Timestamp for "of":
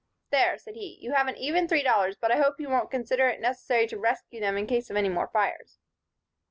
4.89-4.95